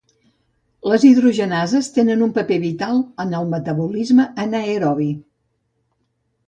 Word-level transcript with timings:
Les 0.91 1.03
hidrogenases 1.09 1.91
tenen 1.99 2.23
un 2.29 2.31
paper 2.39 2.57
vital 2.65 3.05
en 3.25 3.39
el 3.41 3.53
metabolisme 3.55 4.27
anaerobi. 4.47 5.11